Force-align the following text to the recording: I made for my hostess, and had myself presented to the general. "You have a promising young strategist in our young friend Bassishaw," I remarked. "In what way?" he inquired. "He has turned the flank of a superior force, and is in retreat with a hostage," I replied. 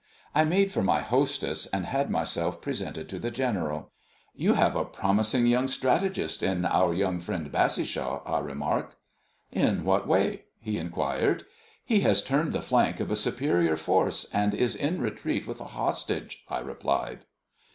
I 0.33 0.45
made 0.45 0.71
for 0.71 0.81
my 0.81 0.99
hostess, 1.01 1.67
and 1.67 1.85
had 1.85 2.09
myself 2.09 2.59
presented 2.59 3.07
to 3.09 3.19
the 3.19 3.29
general. 3.29 3.91
"You 4.33 4.55
have 4.55 4.75
a 4.75 4.83
promising 4.83 5.45
young 5.45 5.67
strategist 5.67 6.41
in 6.41 6.65
our 6.65 6.91
young 6.95 7.19
friend 7.19 7.51
Bassishaw," 7.51 8.23
I 8.25 8.39
remarked. 8.39 8.95
"In 9.51 9.83
what 9.85 10.07
way?" 10.07 10.45
he 10.59 10.79
inquired. 10.79 11.45
"He 11.85 11.99
has 11.99 12.23
turned 12.23 12.51
the 12.51 12.61
flank 12.63 12.99
of 12.99 13.11
a 13.11 13.15
superior 13.15 13.77
force, 13.77 14.25
and 14.33 14.55
is 14.55 14.75
in 14.75 15.01
retreat 15.01 15.45
with 15.45 15.61
a 15.61 15.65
hostage," 15.65 16.45
I 16.49 16.61
replied. 16.61 17.25